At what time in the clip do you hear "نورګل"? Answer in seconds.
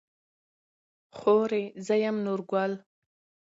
2.25-2.71